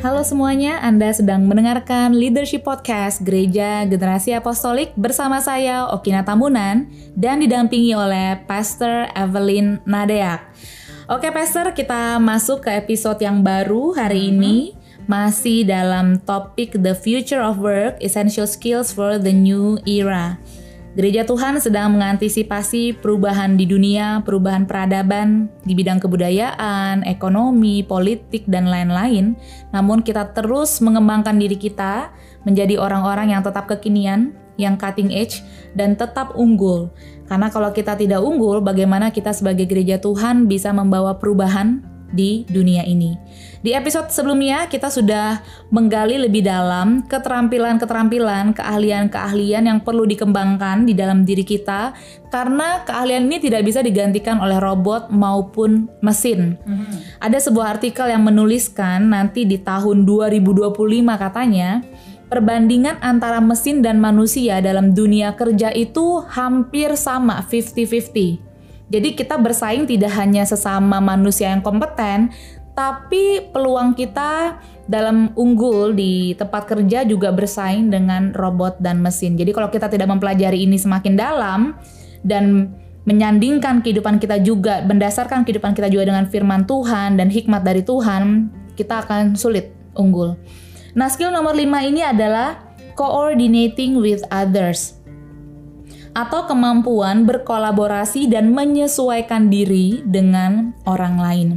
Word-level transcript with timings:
Halo 0.00 0.24
semuanya, 0.24 0.80
Anda 0.80 1.12
sedang 1.12 1.44
mendengarkan 1.44 2.16
Leadership 2.16 2.64
Podcast 2.64 3.20
Gereja 3.20 3.84
Generasi 3.84 4.32
Apostolik 4.32 4.96
bersama 4.96 5.44
saya 5.44 5.92
Okina 5.92 6.24
Tamunan 6.24 6.88
dan 7.12 7.36
didampingi 7.36 7.92
oleh 7.92 8.40
Pastor 8.48 9.12
Evelyn 9.12 9.76
Nadeak. 9.84 10.40
Oke 11.04 11.28
Pastor, 11.28 11.76
kita 11.76 12.16
masuk 12.16 12.64
ke 12.64 12.72
episode 12.80 13.20
yang 13.20 13.44
baru 13.44 13.92
hari 13.92 14.32
ini 14.32 14.72
masih 15.04 15.68
dalam 15.68 16.16
topik 16.16 16.80
The 16.80 16.96
Future 16.96 17.44
of 17.44 17.60
Work, 17.60 18.00
Essential 18.00 18.48
Skills 18.48 18.96
for 18.96 19.20
the 19.20 19.36
New 19.36 19.84
Era. 19.84 20.40
Gereja 20.90 21.22
Tuhan 21.22 21.62
sedang 21.62 21.94
mengantisipasi 21.94 22.98
perubahan 22.98 23.54
di 23.54 23.62
dunia, 23.62 24.26
perubahan 24.26 24.66
peradaban 24.66 25.46
di 25.62 25.78
bidang 25.78 26.02
kebudayaan, 26.02 27.06
ekonomi, 27.06 27.86
politik, 27.86 28.42
dan 28.50 28.66
lain-lain. 28.66 29.38
Namun 29.70 30.02
kita 30.02 30.34
terus 30.34 30.82
mengembangkan 30.82 31.38
diri 31.38 31.54
kita 31.54 32.10
menjadi 32.42 32.82
orang-orang 32.82 33.30
yang 33.30 33.42
tetap 33.46 33.70
kekinian, 33.70 34.34
yang 34.58 34.74
cutting 34.74 35.14
edge, 35.14 35.46
dan 35.78 35.94
tetap 35.94 36.34
unggul. 36.34 36.90
Karena 37.30 37.46
kalau 37.54 37.70
kita 37.70 37.94
tidak 37.94 38.18
unggul, 38.26 38.58
bagaimana 38.58 39.14
kita 39.14 39.30
sebagai 39.30 39.70
gereja 39.70 40.02
Tuhan 40.02 40.50
bisa 40.50 40.74
membawa 40.74 41.22
perubahan 41.22 41.86
di 42.10 42.44
dunia 42.46 42.82
ini. 42.84 43.14
Di 43.60 43.76
episode 43.76 44.08
sebelumnya 44.08 44.66
kita 44.72 44.88
sudah 44.88 45.44
menggali 45.68 46.16
lebih 46.16 46.40
dalam 46.42 47.04
keterampilan-keterampilan, 47.04 48.56
keahlian-keahlian 48.56 49.68
yang 49.68 49.78
perlu 49.84 50.08
dikembangkan 50.08 50.88
di 50.88 50.96
dalam 50.96 51.28
diri 51.28 51.44
kita 51.44 51.92
karena 52.32 52.82
keahlian 52.88 53.28
ini 53.28 53.38
tidak 53.38 53.68
bisa 53.68 53.84
digantikan 53.84 54.40
oleh 54.40 54.56
robot 54.56 55.12
maupun 55.12 55.92
mesin. 56.00 56.56
Mm-hmm. 56.64 57.20
Ada 57.20 57.38
sebuah 57.50 57.78
artikel 57.78 58.08
yang 58.08 58.24
menuliskan 58.24 59.12
nanti 59.12 59.44
di 59.44 59.60
tahun 59.60 60.08
2025 60.08 60.72
katanya 61.20 61.84
perbandingan 62.32 63.02
antara 63.02 63.42
mesin 63.42 63.82
dan 63.82 63.98
manusia 64.00 64.62
dalam 64.64 64.96
dunia 64.96 65.34
kerja 65.36 65.68
itu 65.74 66.22
hampir 66.30 66.94
sama 66.96 67.42
50-50 67.44 68.49
jadi 68.90 69.14
kita 69.14 69.38
bersaing 69.38 69.86
tidak 69.86 70.10
hanya 70.18 70.42
sesama 70.42 70.98
manusia 70.98 71.54
yang 71.54 71.62
kompeten, 71.62 72.34
tapi 72.74 73.46
peluang 73.54 73.94
kita 73.94 74.58
dalam 74.90 75.30
unggul 75.38 75.94
di 75.94 76.34
tempat 76.34 76.66
kerja 76.66 77.06
juga 77.06 77.30
bersaing 77.30 77.86
dengan 77.86 78.34
robot 78.34 78.82
dan 78.82 78.98
mesin. 78.98 79.38
Jadi 79.38 79.54
kalau 79.54 79.70
kita 79.70 79.86
tidak 79.86 80.10
mempelajari 80.10 80.66
ini 80.66 80.74
semakin 80.74 81.14
dalam 81.14 81.78
dan 82.26 82.74
menyandingkan 83.06 83.80
kehidupan 83.80 84.18
kita 84.18 84.42
juga, 84.42 84.82
berdasarkan 84.82 85.46
kehidupan 85.46 85.72
kita 85.72 85.86
juga 85.86 86.10
dengan 86.10 86.26
firman 86.26 86.66
Tuhan 86.66 87.14
dan 87.14 87.30
hikmat 87.30 87.62
dari 87.62 87.86
Tuhan, 87.86 88.50
kita 88.74 89.06
akan 89.06 89.38
sulit 89.38 89.70
unggul. 89.94 90.34
Nah, 90.98 91.06
skill 91.06 91.30
nomor 91.30 91.54
lima 91.54 91.86
ini 91.86 92.02
adalah 92.02 92.58
coordinating 92.98 94.02
with 94.02 94.20
others 94.34 94.99
atau 96.10 96.46
kemampuan 96.46 97.22
berkolaborasi 97.22 98.26
dan 98.26 98.50
menyesuaikan 98.50 99.46
diri 99.46 100.02
dengan 100.02 100.74
orang 100.84 101.16
lain. 101.18 101.48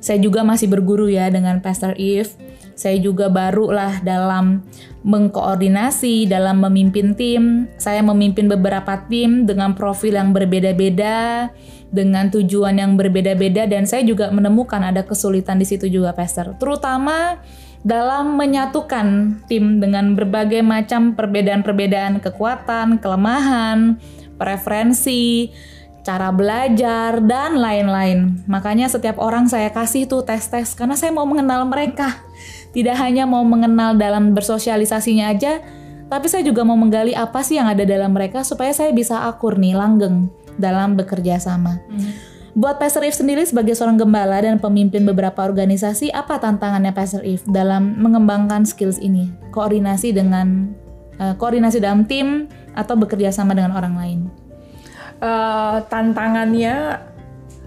Saya 0.00 0.16
juga 0.22 0.40
masih 0.46 0.72
berguru 0.72 1.08
ya 1.12 1.28
dengan 1.28 1.60
Pastor 1.60 1.92
Eve. 2.00 2.32
Saya 2.78 2.94
juga 3.02 3.26
baru 3.26 3.74
lah 3.74 4.00
dalam 4.06 4.62
mengkoordinasi, 5.02 6.30
dalam 6.30 6.62
memimpin 6.62 7.18
tim. 7.18 7.66
Saya 7.74 8.06
memimpin 8.06 8.46
beberapa 8.46 9.02
tim 9.10 9.50
dengan 9.50 9.74
profil 9.74 10.14
yang 10.14 10.30
berbeda-beda, 10.30 11.50
dengan 11.88 12.28
tujuan 12.28 12.76
yang 12.76 13.00
berbeda-beda 13.00 13.64
dan 13.64 13.88
saya 13.88 14.04
juga 14.04 14.28
menemukan 14.28 14.84
ada 14.84 15.04
kesulitan 15.04 15.56
di 15.56 15.66
situ 15.66 15.88
juga 15.88 16.12
Pastor. 16.12 16.56
Terutama 16.60 17.40
dalam 17.86 18.34
menyatukan 18.34 19.38
tim 19.46 19.78
dengan 19.78 20.18
berbagai 20.18 20.60
macam 20.66 21.14
perbedaan-perbedaan 21.14 22.18
kekuatan, 22.18 22.98
kelemahan, 22.98 23.98
preferensi, 24.34 25.54
cara 26.02 26.32
belajar, 26.34 27.22
dan 27.22 27.60
lain-lain. 27.60 28.42
Makanya 28.50 28.88
setiap 28.88 29.20
orang 29.20 29.46
saya 29.46 29.70
kasih 29.70 30.08
tuh 30.08 30.24
tes-tes 30.24 30.74
karena 30.74 30.98
saya 30.98 31.14
mau 31.14 31.28
mengenal 31.28 31.68
mereka. 31.68 32.18
Tidak 32.72 32.96
hanya 32.96 33.24
mau 33.24 33.42
mengenal 33.44 33.96
dalam 33.96 34.32
bersosialisasinya 34.32 35.32
aja, 35.32 35.60
tapi 36.08 36.26
saya 36.28 36.44
juga 36.44 36.64
mau 36.64 36.76
menggali 36.76 37.12
apa 37.12 37.44
sih 37.44 37.60
yang 37.60 37.68
ada 37.68 37.84
dalam 37.84 38.12
mereka 38.12 38.44
supaya 38.44 38.72
saya 38.72 38.92
bisa 38.92 39.28
akur 39.28 39.60
nih, 39.60 39.76
langgeng 39.76 40.28
dalam 40.56 40.96
bekerja 40.96 41.38
sama. 41.38 41.80
Hmm. 41.88 42.37
Buat 42.56 42.80
Pastor 42.80 43.04
If 43.04 43.20
sendiri 43.20 43.44
sebagai 43.44 43.76
seorang 43.76 44.00
gembala 44.00 44.40
dan 44.40 44.56
pemimpin 44.56 45.04
beberapa 45.04 45.44
organisasi, 45.44 46.08
apa 46.14 46.40
tantangannya 46.40 46.96
Pastor 46.96 47.20
If 47.20 47.44
dalam 47.44 48.00
mengembangkan 48.00 48.64
skills 48.64 48.96
ini? 49.02 49.28
Koordinasi 49.52 50.16
dengan 50.16 50.72
uh, 51.20 51.36
koordinasi 51.36 51.82
dalam 51.82 52.08
tim 52.08 52.48
atau 52.72 52.96
bekerja 52.96 53.28
sama 53.34 53.52
dengan 53.52 53.76
orang 53.76 53.94
lain? 54.00 54.20
Uh, 55.18 55.82
tantangannya 55.90 57.02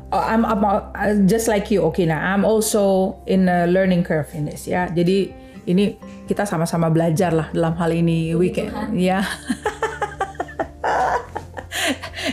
uh, 0.10 0.26
I'm, 0.26 0.48
I'm 0.48 0.64
uh, 0.64 0.82
just 1.28 1.46
like 1.52 1.70
you, 1.70 1.84
okay 1.94 2.08
nah, 2.08 2.34
I'm 2.34 2.48
also 2.48 3.16
in 3.28 3.46
a 3.52 3.68
learning 3.68 4.02
curve 4.02 4.32
in 4.34 4.50
this 4.50 4.66
ya. 4.66 4.90
Jadi 4.90 5.30
ini 5.70 5.94
kita 6.26 6.48
sama-sama 6.48 6.90
belajar 6.90 7.30
lah 7.30 7.48
dalam 7.54 7.78
hal 7.78 7.94
ini 7.94 8.34
weekend, 8.34 8.74
ya. 8.98 9.22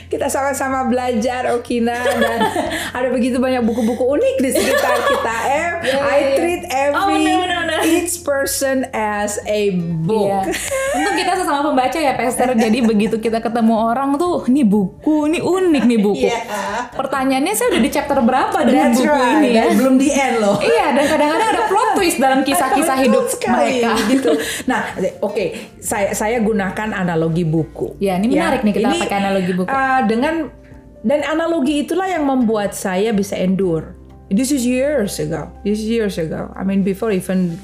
kita 0.09 0.27
sama-sama 0.29 0.89
belajar 0.89 1.53
Okina 1.57 2.01
dan 2.19 2.39
ada 2.97 3.09
begitu 3.13 3.41
banyak 3.41 3.63
buku-buku 3.65 4.05
unik 4.05 4.37
di 4.41 4.51
sekitar 4.55 4.97
kita. 5.09 5.37
Eh, 5.49 5.69
yeah, 5.89 6.01
I 6.05 6.19
yeah. 6.19 6.37
treat 6.37 6.63
every 6.69 6.97
oh, 6.99 7.09
bener, 7.09 7.37
bener, 7.39 7.59
bener. 7.65 7.81
each 7.87 8.23
person 8.25 8.89
as 8.93 9.41
a 9.47 9.77
book. 10.05 10.49
Yeah. 10.49 10.99
Untuk 10.99 11.15
kita 11.17 11.33
sesama 11.41 11.61
pembaca 11.73 11.99
ya, 11.99 12.13
Pester. 12.17 12.53
Jadi 12.57 12.79
begitu 12.85 13.17
kita 13.21 13.39
ketemu 13.39 13.75
orang 13.77 14.17
tuh, 14.17 14.45
ini 14.51 14.63
buku, 14.67 15.31
ini 15.31 15.39
unik 15.41 15.85
nih 15.85 16.01
buku. 16.01 16.29
Yeah. 16.29 16.93
Pertanyaannya 16.93 17.55
saya 17.55 17.69
udah 17.77 17.83
di 17.83 17.91
chapter 17.91 18.19
berapa 18.21 18.59
dengan 18.67 18.93
buku 18.93 19.09
right. 19.09 19.37
ini 19.39 19.49
ya? 19.55 19.65
belum 19.73 19.95
di 19.97 20.09
end 20.11 20.37
loh. 20.43 20.57
iya, 20.75 20.87
dan 20.93 21.05
kadang-kadang 21.07 21.49
ada 21.55 21.63
plot 21.71 21.89
twist 21.95 22.19
dalam 22.19 22.41
kisah-kisah 22.47 22.97
hidup 23.05 23.25
sekali, 23.31 23.81
mereka. 23.85 23.91
Gitu. 24.11 24.31
Nah, 24.67 24.81
oke, 25.23 25.33
okay. 25.33 25.49
saya 25.79 26.11
saya 26.13 26.43
gunakan 26.43 26.89
analogi 26.91 27.47
buku. 27.47 27.95
Ya, 28.03 28.19
ini 28.19 28.35
menarik 28.35 28.63
ya. 28.63 28.67
nih 28.67 28.75
kita 28.75 28.89
ini, 28.91 28.99
pakai 28.99 29.17
analogi 29.23 29.53
buku. 29.55 29.69
Uh, 29.71 29.78
dengan 30.07 30.51
dan 31.07 31.23
analogi 31.23 31.87
itulah 31.87 32.11
yang 32.11 32.27
membuat 32.27 32.75
saya 32.75 33.15
bisa 33.15 33.39
endure. 33.39 33.95
This 34.29 34.53
is 34.53 34.67
years 34.67 35.17
ago. 35.23 35.49
This 35.65 35.81
is 35.81 35.89
years 35.89 36.17
ago. 36.21 36.53
I 36.53 36.67
mean 36.67 36.85
before 36.85 37.15
even 37.15 37.57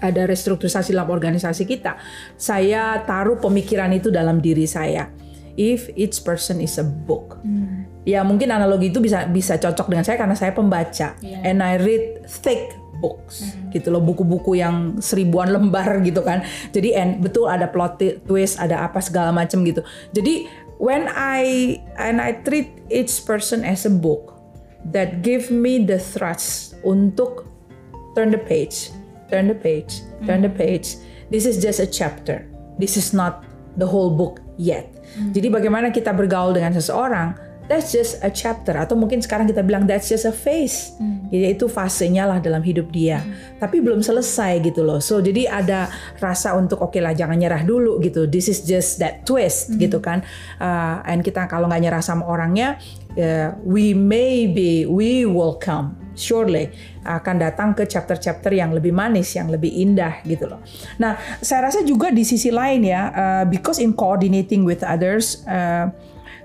ada 0.00 0.24
restrukturisasi 0.24 0.96
dalam 0.96 1.12
organisasi 1.12 1.68
kita, 1.68 2.00
saya 2.40 3.04
taruh 3.04 3.36
pemikiran 3.36 3.92
itu 3.92 4.08
dalam 4.08 4.40
diri 4.40 4.64
saya. 4.64 5.12
If 5.60 5.92
each 5.92 6.24
person 6.24 6.64
is 6.64 6.80
a 6.80 6.86
book. 6.86 7.38
Hmm. 7.44 7.84
Ya 8.08 8.24
mungkin 8.24 8.48
analogi 8.48 8.88
itu 8.88 8.98
bisa 8.98 9.28
bisa 9.28 9.60
cocok 9.60 9.92
dengan 9.92 10.04
saya 10.08 10.16
karena 10.16 10.32
saya 10.32 10.56
pembaca 10.56 11.20
yeah. 11.20 11.44
and 11.44 11.60
I 11.60 11.76
read 11.76 12.24
thick 12.24 12.80
books 13.00 13.44
hmm. 13.44 13.72
gitu 13.76 13.88
loh 13.92 14.00
buku-buku 14.04 14.60
yang 14.60 15.00
seribuan 15.00 15.52
lembar 15.52 15.98
gitu 16.08 16.20
kan 16.24 16.44
jadi 16.72 17.00
and 17.00 17.10
betul 17.24 17.48
ada 17.48 17.68
plot 17.68 18.00
twist 18.28 18.60
ada 18.60 18.84
apa 18.84 19.00
segala 19.00 19.32
macam 19.32 19.64
gitu 19.64 19.80
jadi 20.12 20.48
when 20.80 21.12
I 21.12 21.76
and 22.00 22.24
I 22.24 22.40
treat 22.40 22.72
each 22.88 23.12
person 23.28 23.68
as 23.68 23.84
a 23.84 23.92
book 23.92 24.32
that 24.88 25.20
give 25.20 25.52
me 25.52 25.84
the 25.84 26.00
thrust 26.00 26.80
untuk 26.80 27.44
turn 28.16 28.32
the 28.32 28.40
page, 28.40 28.88
turn 29.28 29.52
the 29.52 29.54
page, 29.54 30.00
turn 30.24 30.40
the 30.40 30.48
page. 30.48 30.96
This 31.28 31.44
is 31.44 31.60
just 31.60 31.78
a 31.78 31.86
chapter. 31.86 32.48
This 32.80 32.96
is 32.96 33.12
not 33.12 33.44
the 33.76 33.84
whole 33.84 34.08
book 34.08 34.40
yet. 34.56 34.88
Mm. 35.20 35.36
Jadi 35.36 35.48
bagaimana 35.52 35.92
kita 35.92 36.16
bergaul 36.16 36.56
dengan 36.56 36.72
seseorang 36.72 37.36
that's 37.70 37.94
just 37.94 38.18
a 38.26 38.30
chapter 38.34 38.74
atau 38.74 38.98
mungkin 38.98 39.22
sekarang 39.22 39.46
kita 39.46 39.62
bilang 39.62 39.86
that's 39.86 40.10
just 40.10 40.26
a 40.26 40.34
phase 40.34 40.98
hmm. 40.98 41.30
jadi 41.30 41.54
itu 41.54 41.70
fasenya 41.70 42.26
lah 42.26 42.42
dalam 42.42 42.58
hidup 42.66 42.90
dia 42.90 43.22
hmm. 43.22 43.62
tapi 43.62 43.78
belum 43.78 44.02
selesai 44.02 44.58
gitu 44.66 44.82
loh 44.82 44.98
so 44.98 45.22
jadi 45.22 45.46
ada 45.46 45.86
rasa 46.18 46.58
untuk 46.58 46.82
oke 46.82 46.98
okay 46.98 47.00
lah 47.00 47.14
jangan 47.14 47.38
nyerah 47.38 47.62
dulu 47.62 48.02
gitu 48.02 48.26
this 48.26 48.50
is 48.50 48.66
just 48.66 48.98
that 48.98 49.22
twist 49.22 49.70
hmm. 49.70 49.86
gitu 49.86 50.02
kan 50.02 50.26
uh, 50.58 50.98
and 51.06 51.22
kita 51.22 51.46
kalau 51.46 51.70
nggak 51.70 51.86
nyerah 51.86 52.02
sama 52.02 52.26
orangnya 52.26 52.74
uh, 53.14 53.54
we 53.62 53.94
may 53.94 54.50
be 54.50 54.82
we 54.90 55.22
will 55.22 55.54
come 55.54 55.94
surely 56.18 56.74
akan 57.00 57.40
datang 57.40 57.72
ke 57.72 57.88
chapter-chapter 57.88 58.52
yang 58.52 58.76
lebih 58.76 58.92
manis, 58.92 59.32
yang 59.32 59.48
lebih 59.48 59.72
indah 59.72 60.20
gitu 60.28 60.52
loh. 60.52 60.60
Nah, 61.00 61.16
saya 61.40 61.72
rasa 61.72 61.80
juga 61.80 62.12
di 62.12 62.28
sisi 62.28 62.52
lain 62.52 62.84
ya, 62.84 63.02
uh, 63.08 63.44
because 63.48 63.80
in 63.80 63.96
coordinating 63.96 64.68
with 64.68 64.84
others, 64.84 65.40
uh, 65.48 65.88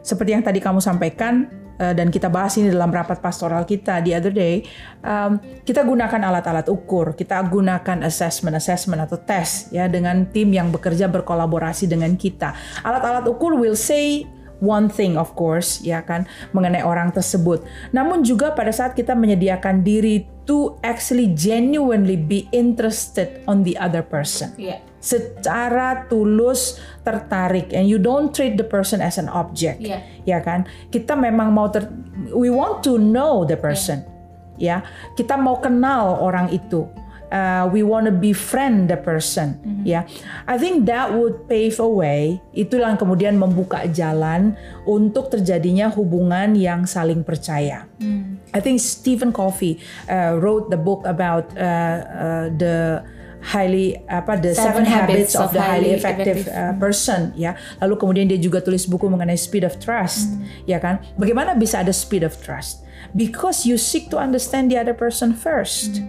seperti 0.05 0.37
yang 0.37 0.45
tadi 0.45 0.61
kamu 0.61 0.77
sampaikan 0.77 1.49
uh, 1.81 1.93
dan 1.97 2.13
kita 2.13 2.29
bahas 2.29 2.53
ini 2.61 2.69
dalam 2.69 2.93
rapat 2.93 3.17
pastoral 3.17 3.65
kita 3.65 4.05
the 4.05 4.13
other 4.13 4.29
day, 4.29 4.61
um, 5.01 5.41
kita 5.65 5.81
gunakan 5.81 6.21
alat-alat 6.29 6.69
ukur, 6.69 7.17
kita 7.17 7.41
gunakan 7.49 8.05
assessment-assessment 8.05 9.01
atau 9.01 9.17
tes 9.17 9.73
ya 9.73 9.89
dengan 9.89 10.29
tim 10.29 10.53
yang 10.53 10.69
bekerja 10.69 11.09
berkolaborasi 11.09 11.89
dengan 11.89 12.13
kita. 12.13 12.53
Alat-alat 12.85 13.25
ukur 13.25 13.57
will 13.57 13.75
say 13.75 14.29
one 14.63 14.87
thing 14.87 15.19
of 15.19 15.35
course 15.35 15.83
ya 15.83 15.99
kan 16.05 16.23
mengenai 16.55 16.85
orang 16.85 17.11
tersebut. 17.11 17.65
Namun 17.91 18.23
juga 18.23 18.55
pada 18.55 18.71
saat 18.71 18.95
kita 18.95 19.17
menyediakan 19.17 19.83
diri 19.83 20.23
to 20.45 20.77
actually 20.85 21.33
genuinely 21.33 22.15
be 22.15 22.47
interested 22.53 23.41
on 23.49 23.65
the 23.65 23.75
other 23.81 24.05
person. 24.05 24.53
Iya. 24.55 24.79
Secara 25.05 26.09
tulus 26.09 26.81
tertarik 27.05 27.69
and 27.77 27.85
you 27.85 28.01
don't 28.01 28.33
treat 28.33 28.57
the 28.57 28.65
person 28.65 29.05
as 29.05 29.21
an 29.21 29.29
object. 29.29 29.77
Iya. 29.85 30.01
Ya 30.25 30.41
kan? 30.41 30.65
Kita 30.89 31.13
memang 31.13 31.53
mau 31.53 31.69
ter 31.69 31.85
we 32.33 32.49
want 32.49 32.81
to 32.81 32.97
know 32.97 33.45
the 33.45 33.53
person. 33.53 34.01
Ya. 34.57 34.81
Kita 35.13 35.37
mau 35.37 35.61
kenal 35.61 36.17
orang 36.17 36.49
itu. 36.49 36.89
Uh, 37.25 37.65
we 37.73 37.81
want 37.81 38.05
to 38.05 38.13
befriend 38.13 38.85
the 38.85 38.95
person, 38.95 39.57
ya. 39.81 40.05
I 40.45 40.61
think 40.61 40.85
that 40.85 41.09
would 41.09 41.49
pave 41.49 41.73
a 41.81 41.89
way. 41.89 42.37
Itulah 42.53 42.93
yang 42.93 43.01
kemudian 43.01 43.33
membuka 43.35 43.81
jalan 43.89 44.53
untuk 44.85 45.33
terjadinya 45.33 45.89
hubungan 45.89 46.53
yang 46.53 46.85
saling 46.85 47.25
percaya. 47.25 47.89
I 48.55 48.59
think 48.61 48.77
Stephen 48.79 49.33
Covey 49.33 49.81
uh, 50.05 50.37
wrote 50.37 50.69
the 50.69 50.77
book 50.79 51.01
about 51.03 51.49
uh, 51.57 51.97
uh, 52.07 52.45
the 52.55 53.03
highly 53.45 53.93
apa 54.09 54.41
the 54.41 54.57
seven, 54.57 54.81
Seven 54.81 54.85
habits, 54.89 55.31
Habits 55.31 55.33
of, 55.37 55.49
of 55.49 55.49
the 55.53 55.61
highly 55.61 55.93
effective, 55.93 56.49
Effective. 56.49 56.57
uh, 56.57 56.73
person 56.81 57.29
ya. 57.37 57.53
Lalu 57.77 57.93
kemudian 58.01 58.25
dia 58.25 58.41
juga 58.41 58.59
tulis 58.59 58.89
buku 58.89 59.05
mengenai 59.05 59.37
speed 59.37 59.61
of 59.61 59.77
trust 59.77 60.33
ya 60.65 60.81
kan? 60.81 60.97
Bagaimana 61.15 61.53
bisa 61.53 61.85
ada 61.85 61.93
speed 61.93 62.25
of 62.25 62.33
trust? 62.41 62.81
Because 63.13 63.63
you 63.63 63.77
seek 63.77 64.09
to 64.09 64.17
understand 64.17 64.67
the 64.73 64.77
other 64.81 64.97
person 64.97 65.31
first 65.31 66.01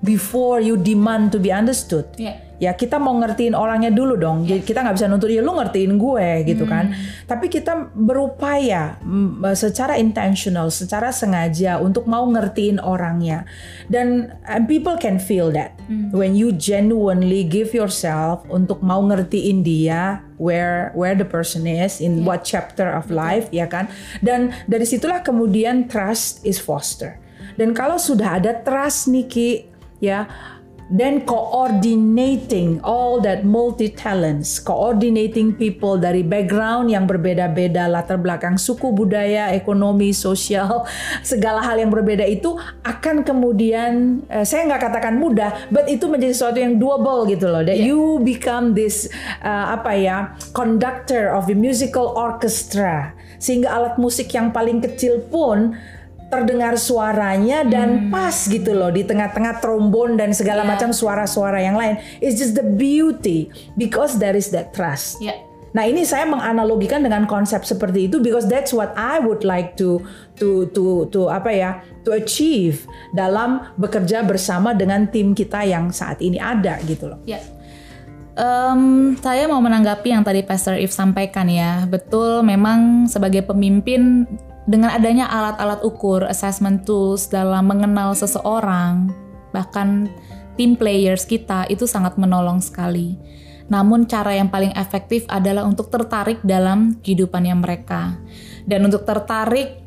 before 0.00 0.62
you 0.62 0.78
demand 0.78 1.34
to 1.34 1.38
be 1.42 1.50
understood. 1.50 2.06
Iya. 2.16 2.47
Ya 2.58 2.74
kita 2.74 2.98
mau 2.98 3.14
ngertiin 3.14 3.54
orangnya 3.54 3.94
dulu 3.94 4.18
dong. 4.18 4.44
Jadi 4.44 4.66
kita 4.66 4.82
nggak 4.82 4.96
bisa 4.98 5.06
nuntut 5.06 5.30
ya 5.30 5.40
lu 5.40 5.54
ngertiin 5.54 5.94
gue 5.94 6.28
gitu 6.44 6.66
kan. 6.66 6.90
Tapi 7.24 7.46
kita 7.46 7.94
berupaya 7.94 8.98
mm, 9.02 9.46
secara 9.54 9.94
intentional 9.96 10.68
secara 10.74 11.14
sengaja 11.14 11.78
untuk 11.78 12.10
mau 12.10 12.26
ngertiin 12.26 12.82
orangnya. 12.82 13.46
Dan 13.86 14.34
and 14.44 14.66
people 14.66 14.98
can 14.98 15.22
feel 15.22 15.54
that. 15.54 15.78
When 15.88 16.36
you 16.36 16.52
genuinely 16.52 17.46
give 17.46 17.72
yourself 17.72 18.44
untuk 18.52 18.84
mau 18.84 19.00
ngertiin 19.00 19.64
dia 19.64 20.20
where 20.36 20.92
where 20.92 21.16
the 21.16 21.24
person 21.24 21.64
is 21.64 22.02
in 22.02 22.26
what 22.26 22.42
chapter 22.44 22.90
of 22.90 23.08
life 23.08 23.48
ya 23.54 23.70
kan. 23.70 23.86
Dan 24.18 24.52
dari 24.66 24.84
situlah 24.84 25.22
kemudian 25.22 25.86
trust 25.86 26.42
is 26.42 26.58
foster. 26.58 27.16
Dan 27.58 27.74
kalau 27.74 27.98
sudah 27.98 28.38
ada 28.38 28.54
trust 28.62 29.10
nih 29.10 29.26
Ki 29.26 29.50
ya 29.98 30.30
then 30.88 31.24
coordinating 31.28 32.80
all 32.80 33.20
that 33.20 33.44
multi 33.44 33.92
talents, 33.92 34.56
coordinating 34.56 35.52
people 35.52 36.00
dari 36.00 36.24
background 36.24 36.88
yang 36.88 37.04
berbeda-beda, 37.04 37.84
latar 37.88 38.16
belakang 38.16 38.56
suku, 38.56 38.88
budaya, 38.92 39.52
ekonomi, 39.52 40.16
sosial, 40.16 40.88
segala 41.30 41.60
hal 41.60 41.76
yang 41.76 41.92
berbeda 41.92 42.24
itu 42.24 42.56
akan 42.84 43.20
kemudian 43.22 44.24
eh, 44.32 44.44
saya 44.48 44.64
nggak 44.64 44.82
katakan 44.88 45.20
mudah, 45.20 45.68
but 45.68 45.84
itu 45.92 46.08
menjadi 46.08 46.32
sesuatu 46.32 46.58
yang 46.58 46.80
doable 46.80 47.28
gitu 47.28 47.52
loh. 47.52 47.60
That 47.60 47.78
you 47.80 48.24
become 48.24 48.72
this 48.72 49.12
eh, 49.44 49.66
apa 49.68 49.92
ya 49.92 50.16
conductor 50.56 51.36
of 51.36 51.44
the 51.44 51.56
musical 51.56 52.16
orchestra, 52.16 53.12
sehingga 53.36 53.68
alat 53.68 54.00
musik 54.00 54.32
yang 54.32 54.50
paling 54.56 54.80
kecil 54.80 55.20
pun 55.28 55.76
terdengar 56.28 56.76
suaranya 56.76 57.64
dan 57.64 58.12
pas 58.12 58.36
gitu 58.36 58.76
loh 58.76 58.92
di 58.92 59.00
tengah-tengah 59.04 59.64
trombon 59.64 60.20
dan 60.20 60.36
segala 60.36 60.60
Yeah. 60.60 60.70
macam 60.76 60.90
suara-suara 60.92 61.64
yang 61.64 61.76
lain. 61.80 61.96
It's 62.20 62.36
just 62.36 62.52
the 62.52 62.64
beauty 62.64 63.48
because 63.80 64.20
there 64.20 64.36
is 64.36 64.52
that 64.52 64.76
trust. 64.76 65.20
Iya. 65.24 65.48
Nah 65.72 65.84
ini 65.84 66.04
saya 66.04 66.24
menganalogikan 66.24 67.04
dengan 67.04 67.28
konsep 67.28 67.64
seperti 67.64 68.08
itu 68.08 68.20
because 68.20 68.48
that's 68.48 68.72
what 68.72 68.92
I 68.96 69.20
would 69.20 69.44
like 69.44 69.76
to 69.80 70.00
to 70.40 70.68
to 70.72 71.08
to 71.12 71.28
apa 71.28 71.50
ya 71.52 71.70
to 72.08 72.16
achieve 72.16 72.88
dalam 73.12 73.68
bekerja 73.76 74.24
bersama 74.24 74.72
dengan 74.72 75.08
tim 75.12 75.36
kita 75.36 75.64
yang 75.64 75.92
saat 75.92 76.24
ini 76.24 76.40
ada 76.40 76.80
gitu 76.88 77.12
loh. 77.12 77.20
Ya. 77.28 77.40
Em, 78.38 79.12
saya 79.18 79.50
mau 79.50 79.58
menanggapi 79.58 80.14
yang 80.14 80.22
tadi 80.22 80.46
Pastor 80.46 80.78
If 80.78 80.94
sampaikan 80.94 81.50
ya. 81.50 81.84
Betul, 81.90 82.46
memang 82.46 83.10
sebagai 83.10 83.42
pemimpin 83.42 84.30
dengan 84.68 84.92
adanya 84.92 85.24
alat-alat 85.32 85.80
ukur, 85.80 86.28
assessment 86.28 86.84
tools 86.84 87.32
dalam 87.32 87.64
mengenal 87.64 88.12
seseorang, 88.12 89.08
bahkan 89.48 90.12
tim 90.60 90.76
players 90.76 91.24
kita 91.24 91.64
itu 91.72 91.88
sangat 91.88 92.20
menolong 92.20 92.60
sekali. 92.60 93.16
Namun 93.72 94.04
cara 94.04 94.36
yang 94.36 94.52
paling 94.52 94.76
efektif 94.76 95.24
adalah 95.32 95.64
untuk 95.64 95.88
tertarik 95.88 96.44
dalam 96.44 97.00
kehidupannya 97.00 97.56
mereka. 97.56 98.20
Dan 98.68 98.84
untuk 98.84 99.08
tertarik 99.08 99.80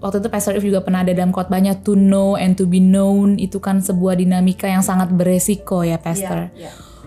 waktu 0.00 0.24
itu 0.24 0.28
Pastor 0.32 0.56
If 0.56 0.64
juga 0.64 0.80
pernah 0.80 1.04
ada 1.04 1.12
dalam 1.12 1.32
khotbahnya 1.32 1.84
to 1.84 1.92
know 1.92 2.36
and 2.40 2.56
to 2.56 2.64
be 2.64 2.80
known 2.80 3.36
itu 3.36 3.60
kan 3.60 3.84
sebuah 3.84 4.16
dinamika 4.20 4.64
yang 4.64 4.84
sangat 4.84 5.12
beresiko 5.12 5.84
ya 5.84 6.00
Pastor. 6.00 6.48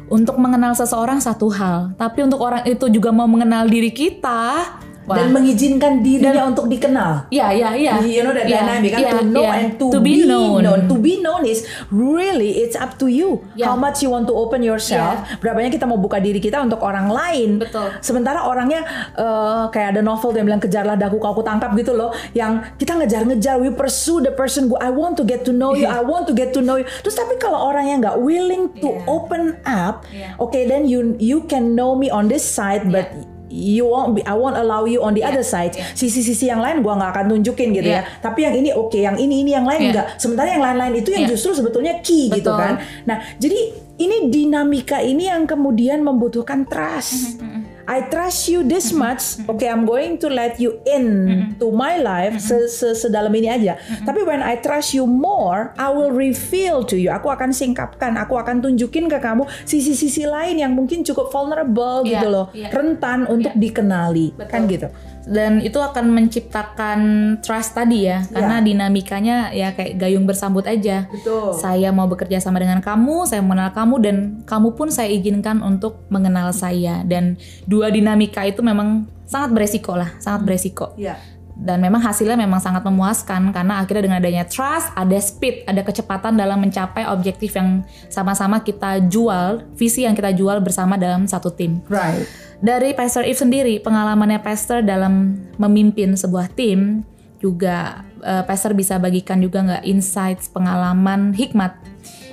Untuk 0.08 0.38
mengenal 0.40 0.72
seseorang 0.78 1.20
satu 1.20 1.50
hal, 1.52 1.98
tapi 1.98 2.24
untuk 2.24 2.40
orang 2.40 2.64
itu 2.64 2.88
juga 2.88 3.12
mau 3.12 3.28
mengenal 3.28 3.68
diri 3.68 3.92
kita, 3.92 4.80
wah. 5.08 5.16
Dan 5.16 5.32
mengizinkan 5.32 6.04
dirinya 6.04 6.44
untuk 6.46 6.68
dikenal. 6.68 7.32
ya 7.32 7.50
ya 7.50 7.72
ya. 7.74 8.04
You 8.04 8.22
know 8.22 8.36
that 8.36 8.46
Ya, 8.46 8.62
dynamic 8.62 8.92
kan 8.92 9.02
ya, 9.02 9.12
to 9.16 9.20
know 9.26 9.44
ya. 9.44 9.54
and 9.58 9.68
to, 9.80 9.86
To 9.90 10.00
be 10.00 10.28
known. 10.28 10.62
To 10.88 10.96
be 10.96 11.18
known 11.20 11.44
is 11.44 11.64
really 11.90 12.62
it's 12.62 12.76
up 12.76 13.00
to 13.00 13.08
you. 13.08 13.42
Ya. 13.56 13.72
How 13.72 13.76
much 13.76 14.04
you 14.04 14.12
want 14.12 14.28
to 14.28 14.36
open 14.36 14.62
yourself. 14.62 15.24
Berapa 15.40 15.58
banyak 15.58 15.74
kita 15.74 15.88
mau 15.88 15.98
buka 15.98 16.20
diri 16.20 16.38
kita 16.38 16.60
untuk 16.60 16.84
orang 16.84 17.08
lain. 17.08 17.64
Betul. 17.64 17.90
Sementara 18.04 18.44
orangnya 18.44 18.84
eh, 19.16 19.64
kayak 19.72 19.98
ada 19.98 20.02
novel 20.04 20.36
yang 20.36 20.46
bilang 20.46 20.62
kejarlah 20.62 20.94
daku 20.94 21.18
kau 21.18 21.40
tangkap 21.40 21.72
gitu 21.74 21.96
loh. 21.96 22.12
Yang 22.36 22.68
kita 22.76 23.00
ngejar-ngejar 23.00 23.56
we 23.58 23.72
pursue 23.72 24.20
the 24.20 24.32
person 24.32 24.68
who 24.68 24.76
I 24.78 24.92
want 24.92 25.16
to 25.18 25.24
get 25.24 25.48
to 25.48 25.56
know 25.56 25.72
you. 25.72 25.88
I 25.98 26.04
want 26.04 26.28
to 26.28 26.34
get 26.36 26.52
to 26.54 26.62
know 26.62 26.76
you. 26.76 26.86
Terus 27.02 27.16
tapi 27.16 27.40
kalau 27.40 27.72
orangnya 27.72 28.12
nggak 28.12 28.18
willing 28.20 28.68
to 28.80 28.90
Yeah. 28.90 29.04
open 29.06 29.44
up, 29.68 30.08
Yeah. 30.10 30.34
okay 30.40 30.64
then 30.64 30.88
you 30.88 31.14
you 31.20 31.44
can 31.46 31.76
know 31.76 31.94
me 31.94 32.08
on 32.08 32.32
this 32.32 32.42
side 32.42 32.88
but 32.88 33.12
you 33.48 33.88
won't 33.88 34.14
be 34.14 34.22
I 34.24 34.36
won't 34.36 34.56
allow 34.56 34.84
you 34.84 35.00
on 35.02 35.16
the 35.16 35.24
other 35.24 35.44
side. 35.44 35.74
Sisi-sisi 35.94 36.48
yang 36.48 36.60
lain 36.60 36.84
gua 36.84 37.00
nggak 37.00 37.12
akan 37.16 37.26
tunjukin 37.34 37.72
gitu 37.72 37.88
Yeah. 37.88 38.04
ya. 38.04 38.20
Tapi 38.20 38.44
yang 38.44 38.56
ini 38.56 38.70
oke, 38.72 38.96
yang 38.96 39.16
ini 39.16 39.44
ini 39.44 39.52
yang 39.56 39.64
lain 39.64 39.80
Yeah. 39.82 39.92
enggak. 39.96 40.08
Sementara 40.20 40.48
yang 40.52 40.64
lain-lain 40.64 40.94
itu 41.00 41.10
yang 41.16 41.26
Yeah. 41.26 41.34
justru 41.36 41.56
sebetulnya 41.56 42.00
key 42.04 42.28
gitu 42.30 42.52
Betul. 42.52 42.60
kan. 42.60 42.74
Nah, 43.08 43.18
jadi 43.40 43.60
ini 43.98 44.30
dinamika 44.30 45.02
ini 45.02 45.26
yang 45.26 45.50
kemudian 45.50 46.06
membutuhkan 46.06 46.70
trust. 46.70 47.42
I 47.88 48.04
trust 48.12 48.52
you 48.52 48.68
this 48.68 48.92
much. 48.92 49.40
Okay, 49.48 49.72
I'm 49.72 49.88
going 49.88 50.20
to 50.20 50.28
let 50.28 50.60
you 50.60 50.84
in 50.84 51.56
to 51.56 51.72
my 51.72 51.96
life 51.96 52.36
se 52.44 52.68
se 52.68 52.92
sedalam 52.92 53.32
ini 53.32 53.48
aja. 53.48 53.80
Tapi 54.04 54.28
when 54.28 54.44
I 54.44 54.60
trust 54.60 54.92
you 54.92 55.08
more, 55.08 55.72
I 55.80 55.88
will 55.88 56.12
reveal 56.12 56.84
to 56.92 57.00
you. 57.00 57.16
Aku 57.16 57.32
akan 57.32 57.56
singkapkan, 57.56 58.20
aku 58.20 58.36
akan 58.36 58.60
tunjukin 58.60 59.08
ke 59.08 59.24
kamu 59.24 59.48
sisi-sisi 59.64 60.28
lain 60.28 60.60
yang 60.60 60.76
mungkin 60.76 61.08
cukup 61.08 61.32
vulnerable 61.32 62.04
Iya, 62.04 62.20
gitu 62.20 62.28
loh, 62.28 62.46
iya. 62.52 62.68
rentan 62.76 63.24
untuk 63.26 63.56
dikenali, 63.56 64.36
kan 64.52 64.68
gitu. 64.68 64.92
Dan 65.28 65.60
itu 65.60 65.76
akan 65.76 66.08
menciptakan 66.16 67.00
trust 67.44 67.76
tadi 67.76 68.08
ya, 68.08 68.24
karena 68.32 68.64
dinamikanya 68.64 69.52
ya 69.52 69.76
kayak 69.76 70.00
gayung 70.00 70.24
bersambut 70.24 70.64
aja. 70.64 71.12
Betul. 71.12 71.52
Saya 71.60 71.92
mau 71.92 72.08
bekerja 72.08 72.40
sama 72.40 72.64
dengan 72.64 72.80
kamu, 72.80 73.28
saya 73.28 73.44
mengenal 73.44 73.76
kamu 73.76 73.96
dan 74.00 74.16
kamu 74.48 74.80
pun 74.80 74.88
saya 74.88 75.12
izinkan 75.12 75.60
untuk 75.60 76.08
mengenal 76.08 76.56
saya 76.56 77.04
dan 77.04 77.36
dua 77.68 77.92
dinamika 77.92 78.48
itu 78.48 78.64
memang 78.64 79.04
sangat 79.28 79.52
beresiko 79.52 80.00
lah, 80.00 80.16
sangat 80.24 80.48
beresiko. 80.48 80.96
Iya. 80.96 81.20
Dan 81.58 81.82
memang 81.82 82.06
hasilnya 82.06 82.38
memang 82.38 82.62
sangat 82.62 82.86
memuaskan 82.86 83.50
karena 83.50 83.82
akhirnya 83.82 84.06
dengan 84.06 84.22
adanya 84.22 84.46
trust, 84.46 84.94
ada 84.94 85.18
speed, 85.18 85.66
ada 85.66 85.82
kecepatan 85.82 86.38
dalam 86.38 86.62
mencapai 86.62 87.10
objektif 87.10 87.58
yang 87.58 87.82
sama-sama 88.14 88.62
kita 88.62 89.02
jual, 89.10 89.66
visi 89.74 90.06
yang 90.06 90.14
kita 90.14 90.32
jual 90.38 90.62
bersama 90.62 91.02
dalam 91.02 91.26
satu 91.26 91.50
tim. 91.50 91.82
Right. 91.90 92.30
Dari 92.58 92.98
Pastor 92.98 93.22
Eve 93.22 93.38
sendiri, 93.38 93.76
pengalamannya 93.78 94.42
Pastor 94.42 94.82
dalam 94.82 95.38
memimpin 95.62 96.18
sebuah 96.18 96.50
tim 96.58 97.06
juga 97.38 98.02
eh, 98.26 98.42
Pastor 98.50 98.74
bisa 98.74 98.98
bagikan 98.98 99.38
juga 99.38 99.62
nggak 99.62 99.86
insights, 99.86 100.50
pengalaman, 100.50 101.38
hikmat 101.38 101.78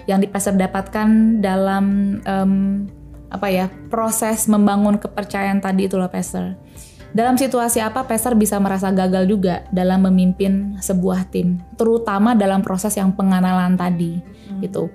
yang 0.08 0.24
di 0.24 0.28
Pastor 0.28 0.56
dapatkan 0.56 1.40
dalam 1.44 2.18
em, 2.24 2.52
apa 3.28 3.48
ya 3.52 3.66
proses 3.92 4.48
membangun 4.48 4.96
kepercayaan 4.96 5.60
tadi 5.60 5.88
itu 5.88 6.00
loh 6.00 6.08
Pastor. 6.08 6.56
Dalam 7.14 7.38
situasi 7.38 7.78
apa 7.78 8.08
Pastor 8.08 8.34
bisa 8.34 8.58
merasa 8.58 8.90
gagal 8.90 9.30
juga 9.30 9.62
dalam 9.70 10.02
memimpin 10.08 10.80
sebuah 10.82 11.30
tim, 11.30 11.62
terutama 11.78 12.34
dalam 12.34 12.64
proses 12.64 12.96
yang 12.98 13.14
pengenalan 13.14 13.78
tadi 13.78 14.18
gitu. 14.58 14.90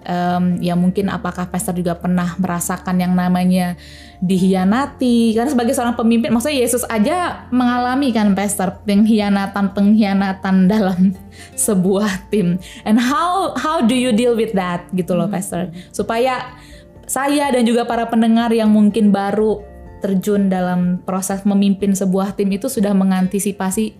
Em, 0.00 0.56
ya 0.64 0.72
mungkin 0.72 1.12
apakah 1.12 1.52
Pastor 1.52 1.76
juga 1.76 1.92
pernah 1.92 2.32
merasakan 2.40 2.96
yang 2.96 3.12
namanya 3.12 3.76
dihianati? 4.24 5.36
Karena 5.36 5.52
sebagai 5.52 5.76
seorang 5.76 5.92
pemimpin 5.92 6.32
maksudnya 6.32 6.60
Yesus 6.64 6.88
aja 6.88 7.44
mengalami 7.52 8.08
kan 8.10 8.32
Pastor 8.32 8.80
pengkhianatan 8.88 9.76
pengkhianatan 9.76 10.56
dalam 10.72 11.12
sebuah 11.68 12.32
tim. 12.32 12.56
And 12.88 12.96
how 12.96 13.52
how 13.60 13.84
do 13.84 13.92
you 13.92 14.16
deal 14.16 14.32
with 14.32 14.56
that? 14.56 14.88
Gitu 14.96 15.12
loh 15.12 15.28
Pastor. 15.28 15.68
Supaya 15.92 16.56
saya 17.04 17.52
dan 17.52 17.66
juga 17.66 17.84
para 17.84 18.08
pendengar 18.08 18.54
yang 18.54 18.72
mungkin 18.72 19.12
baru 19.12 19.60
terjun 20.00 20.48
dalam 20.48 21.04
proses 21.04 21.44
memimpin 21.44 21.92
sebuah 21.92 22.34
tim 22.34 22.48
itu 22.56 22.72
sudah 22.72 22.96
mengantisipasi 22.96 23.92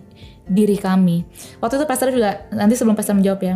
diri 0.49 0.75
kami. 0.75 1.23
Waktu 1.61 1.77
itu 1.77 1.85
pastor 1.85 2.09
juga 2.09 2.49
nanti 2.49 2.73
sebelum 2.73 2.97
pastor 2.97 3.15
menjawab 3.15 3.41
ya. 3.45 3.55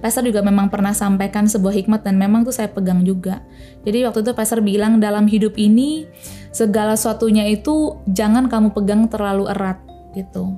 Pastor 0.00 0.24
juga 0.24 0.40
memang 0.40 0.72
pernah 0.72 0.96
sampaikan 0.96 1.44
sebuah 1.50 1.74
hikmat 1.76 2.06
dan 2.06 2.16
memang 2.16 2.46
tuh 2.46 2.54
saya 2.54 2.70
pegang 2.72 3.04
juga. 3.04 3.44
Jadi 3.84 4.04
waktu 4.04 4.20
itu 4.24 4.32
pastor 4.32 4.60
bilang 4.60 5.00
dalam 5.00 5.28
hidup 5.28 5.56
ini 5.56 6.08
segala 6.50 6.96
sesuatunya 6.96 7.48
itu 7.48 8.00
jangan 8.08 8.48
kamu 8.48 8.72
pegang 8.72 9.08
terlalu 9.08 9.48
erat 9.48 9.80
gitu. 10.16 10.56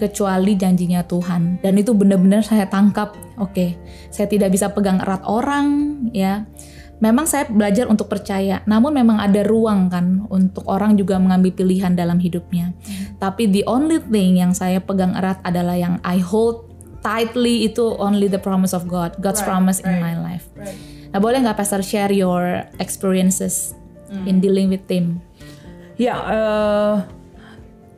Kecuali 0.00 0.56
janjinya 0.56 1.04
Tuhan. 1.04 1.60
Dan 1.60 1.76
itu 1.76 1.92
benar-benar 1.92 2.40
saya 2.40 2.64
tangkap. 2.64 3.12
Oke 3.36 3.52
okay, 3.52 3.70
saya 4.08 4.26
tidak 4.28 4.52
bisa 4.54 4.72
pegang 4.72 5.00
erat 5.00 5.22
orang 5.28 5.66
ya. 6.16 6.48
Memang 7.00 7.24
saya 7.24 7.48
belajar 7.48 7.88
untuk 7.88 8.12
percaya 8.12 8.60
namun 8.68 8.92
memang 8.92 9.16
ada 9.16 9.40
ruang 9.40 9.88
kan 9.88 10.28
untuk 10.28 10.68
orang 10.68 11.00
juga 11.00 11.16
mengambil 11.16 11.56
pilihan 11.56 11.96
dalam 11.96 12.20
hidupnya. 12.20 12.76
Hmm. 12.76 13.16
tapi 13.16 13.48
the 13.48 13.64
only 13.64 14.00
thing 14.12 14.36
yang 14.36 14.52
saya 14.52 14.84
pegang 14.84 15.16
erat 15.16 15.40
adalah 15.44 15.76
yang 15.80 15.96
I 16.04 16.20
hold 16.20 16.69
tightly 17.00 17.68
itu 17.68 17.96
only 17.96 18.28
the 18.28 18.40
promise 18.40 18.76
of 18.76 18.84
God 18.86 19.16
God's 19.18 19.40
right, 19.42 19.50
promise 19.50 19.78
right, 19.80 19.92
in 19.92 20.04
my 20.04 20.14
life 20.16 20.46
right. 20.56 20.76
nah 21.10 21.18
boleh 21.18 21.40
nggak 21.42 21.56
Pastor 21.58 21.80
share 21.80 22.12
your 22.12 22.64
experiences 22.78 23.76
hmm. 24.12 24.28
in 24.28 24.38
dealing 24.38 24.68
with 24.68 24.84
them 24.86 25.20
ya 25.96 26.12
yeah, 26.12 26.18
uh 26.20 26.94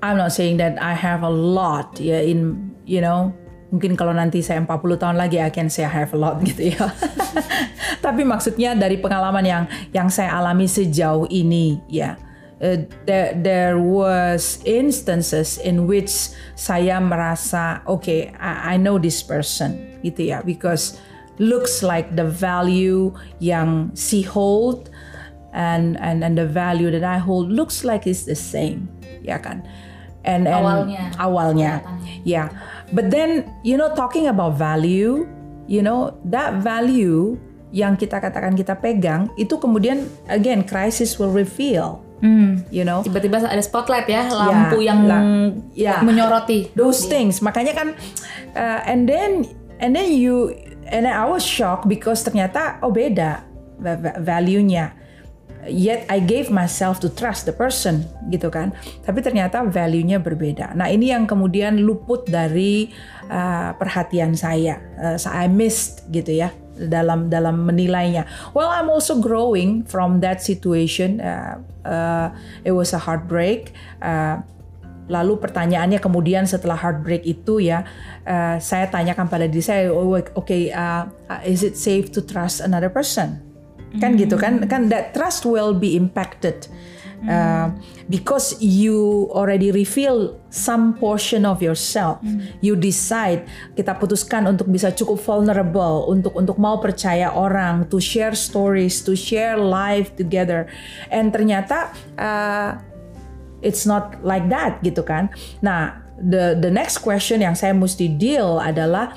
I'm 0.03 0.19
not 0.19 0.35
saying 0.35 0.59
that 0.59 0.83
I 0.83 0.99
have 0.99 1.23
a 1.23 1.31
lot 1.31 2.03
ya 2.03 2.19
in 2.19 2.75
you 2.83 2.99
know 2.99 3.31
mungkin 3.73 3.97
kalau 3.97 4.13
nanti 4.13 4.45
saya 4.45 4.61
40 4.61 5.01
tahun 5.01 5.17
lagi 5.17 5.41
I 5.41 5.49
can 5.49 5.73
say 5.73 5.89
I 5.89 5.91
have 5.91 6.13
a 6.13 6.21
lot 6.21 6.43
gitu 6.49 6.77
ya. 6.77 6.93
Tapi 8.05 8.23
maksudnya 8.23 8.77
dari 8.77 9.01
pengalaman 9.01 9.43
yang 9.43 9.65
yang 9.97 10.13
saya 10.13 10.37
alami 10.37 10.69
sejauh 10.69 11.25
ini 11.33 11.81
ya. 11.89 12.21
Uh, 12.63 12.87
there, 13.11 13.35
there 13.35 13.75
was 13.75 14.63
instances 14.63 15.59
in 15.59 15.91
which 15.91 16.31
saya 16.55 17.03
merasa 17.03 17.83
okay 17.91 18.31
I, 18.39 18.75
I 18.75 18.77
know 18.79 19.03
this 19.03 19.19
person 19.19 19.99
gitu 20.07 20.31
ya. 20.31 20.47
Because 20.47 20.95
looks 21.43 21.83
like 21.83 22.15
the 22.15 22.23
value 22.23 23.11
yang 23.43 23.91
she 23.99 24.23
hold 24.23 24.95
and 25.51 25.99
and 25.99 26.23
and 26.23 26.39
the 26.39 26.47
value 26.47 26.89
that 26.95 27.03
I 27.03 27.19
hold 27.19 27.51
looks 27.51 27.83
like 27.83 28.07
it's 28.07 28.25
the 28.31 28.39
same 28.39 28.89
ya 29.27 29.43
kan? 29.43 29.67
And, 30.23 30.47
and 30.47 30.63
awalnya. 30.63 31.05
awalnya 31.19 31.73
yeah 32.23 32.55
but 32.95 33.11
then 33.11 33.51
you 33.67 33.75
know 33.75 33.91
talking 33.99 34.31
about 34.31 34.55
value 34.55 35.27
you 35.67 35.83
know 35.83 36.15
that 36.31 36.63
value 36.63 37.35
yang 37.75 37.99
kita 37.99 38.23
katakan 38.23 38.55
kita 38.55 38.79
pegang 38.79 39.35
itu 39.35 39.59
kemudian 39.59 40.07
again 40.31 40.63
crisis 40.63 41.19
will 41.19 41.35
reveal 41.35 42.07
Hmm. 42.23 42.63
You 42.71 42.87
know, 42.87 43.03
tiba-tiba 43.03 43.43
ada 43.43 43.59
spotlight 43.59 44.07
ya, 44.07 44.31
lampu 44.31 44.79
yeah, 44.79 44.87
yang 44.87 44.99
la 45.11 45.19
yeah, 45.75 45.99
menyoroti. 46.07 46.71
Those 46.79 47.03
yeah. 47.03 47.11
things. 47.19 47.43
Makanya 47.43 47.75
kan, 47.75 47.89
uh, 48.55 48.81
and 48.87 49.11
then 49.11 49.51
and 49.83 49.91
then 49.91 50.07
you 50.15 50.55
and 50.87 51.03
then 51.03 51.11
I 51.11 51.27
was 51.27 51.43
shocked 51.43 51.91
because 51.91 52.23
ternyata 52.23 52.79
oh 52.79 52.95
beda 52.95 53.43
value-nya. 54.23 54.95
Yet 55.63 56.11
I 56.11 56.19
gave 56.19 56.51
myself 56.51 56.99
to 57.03 57.11
trust 57.11 57.47
the 57.47 57.55
person 57.55 58.07
gitu 58.31 58.55
kan. 58.55 58.71
Tapi 59.03 59.19
ternyata 59.23 59.67
value-nya 59.67 60.23
berbeda. 60.23 60.79
Nah 60.79 60.91
ini 60.91 61.11
yang 61.11 61.27
kemudian 61.27 61.83
luput 61.83 62.27
dari 62.31 62.91
uh, 63.31 63.75
perhatian 63.75 64.39
saya. 64.39 64.79
Uh, 64.95 65.19
I 65.27 65.51
missed 65.51 66.07
gitu 66.11 66.39
ya 66.39 66.55
dalam 66.87 67.31
dalam 67.31 67.67
menilainya. 67.67 68.27
Well 68.57 68.71
I'm 68.71 68.89
also 68.91 69.19
growing 69.19 69.87
from 69.87 70.23
that 70.23 70.43
situation. 70.43 71.23
Uh, 71.23 71.63
uh, 71.87 72.29
it 72.67 72.73
was 72.73 72.95
a 72.97 73.01
heartbreak. 73.03 73.75
Uh, 74.01 74.43
Lalu 75.11 75.35
pertanyaannya 75.45 75.99
kemudian 75.99 76.47
setelah 76.47 76.79
heartbreak 76.79 77.27
itu 77.27 77.59
ya, 77.59 77.85
uh, 78.23 78.57
saya 78.63 78.87
tanyakan 78.87 79.27
pada 79.27 79.51
diri 79.51 79.61
saya, 79.61 79.91
oh, 79.91 80.15
oke, 80.15 80.31
okay, 80.31 80.71
uh, 80.71 81.11
is 81.43 81.67
it 81.67 81.75
safe 81.75 82.09
to 82.15 82.23
trust 82.23 82.63
another 82.63 82.89
person? 82.89 83.43
kan 84.01 84.17
gitu 84.17 84.41
kan 84.41 84.65
kan 84.65 84.89
that 84.89 85.13
trust 85.13 85.45
will 85.45 85.77
be 85.77 85.93
impacted 85.99 86.65
uh, 87.29 87.69
because 88.11 88.59
you 88.61 89.29
already 89.33 89.71
reveal 89.71 90.39
some 90.51 90.95
portion 90.99 91.47
of 91.47 91.63
yourself 91.63 92.21
mm. 92.23 92.43
you 92.61 92.75
decide 92.77 93.47
kita 93.79 93.95
putuskan 93.97 94.45
untuk 94.51 94.69
bisa 94.69 94.91
cukup 94.93 95.19
vulnerable 95.23 96.11
untuk 96.11 96.35
untuk 96.35 96.57
mau 96.59 96.79
percaya 96.83 97.33
orang 97.33 97.87
to 97.89 98.03
share 98.03 98.35
stories 98.35 99.01
to 99.05 99.15
share 99.17 99.57
life 99.57 100.13
together. 100.19 100.67
And 101.09 101.31
ternyata 101.31 101.95
uh, 102.19 102.79
it's 103.63 103.87
not 103.87 104.21
like 104.21 104.51
that 104.51 104.83
gitu 104.83 105.07
kan? 105.07 105.31
Nah 105.65 106.03
the 106.19 106.59
the 106.59 106.71
next 106.71 107.01
question 107.01 107.41
yang 107.43 107.57
saya 107.57 107.73
mesti 107.73 108.15
deal 108.19 108.61
adalah 108.61 109.15